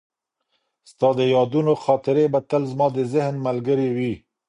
[0.91, 4.13] ستا د یادونو خاطرې به تل زما د ذهن ملګرې وي.